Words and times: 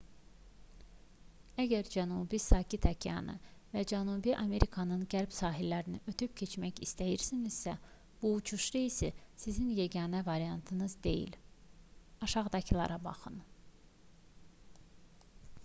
əgər 1.63 1.89
cənubi 1.95 2.37
sakit 2.43 2.85
okeanı 2.91 3.33
və 3.73 3.83
cənubi 3.91 4.33
amerikanın 4.43 5.03
qərb 5.11 5.35
sahillərini 5.39 5.99
ötüb 6.13 6.33
keçmək 6.41 6.81
istəyirsinizsə 6.85 7.75
bu 8.23 8.31
uçuş 8.39 8.65
reysi 8.77 9.11
sizin 9.45 9.69
yeganə 9.81 10.21
variantınız 10.31 10.95
deyil. 11.05 11.35
aşağıdakılara 12.29 12.99
baxın 13.09 13.37